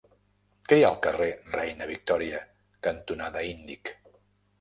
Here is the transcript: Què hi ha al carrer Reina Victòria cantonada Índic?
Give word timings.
Què 0.69 0.77
hi 0.77 0.85
ha 0.85 0.87
al 0.93 0.95
carrer 1.07 1.27
Reina 1.55 1.87
Victòria 1.89 2.39
cantonada 2.89 3.45
Índic? 3.51 3.93